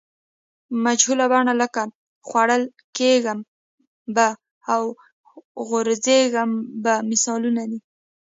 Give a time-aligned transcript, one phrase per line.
[0.83, 1.81] مجهول بڼه لکه
[2.27, 2.63] خوړل
[2.97, 3.39] کیږم
[4.15, 4.27] به
[4.73, 4.83] او
[5.69, 6.51] غورځېږم
[6.83, 7.79] به مثالونه دي.